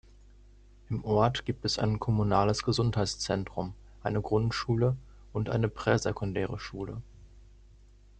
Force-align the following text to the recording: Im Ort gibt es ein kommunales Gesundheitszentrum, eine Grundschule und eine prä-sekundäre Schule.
Im 0.89 1.03
Ort 1.05 1.45
gibt 1.45 1.63
es 1.63 1.77
ein 1.77 1.99
kommunales 1.99 2.63
Gesundheitszentrum, 2.63 3.75
eine 4.01 4.19
Grundschule 4.19 4.97
und 5.31 5.47
eine 5.51 5.69
prä-sekundäre 5.69 6.57
Schule. 6.57 7.03